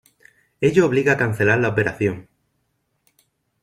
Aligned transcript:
Ello 0.69 0.87
obliga 0.87 1.13
a 1.13 1.17
cancelar 1.17 1.59
la 1.59 1.69
operación. 1.69 2.27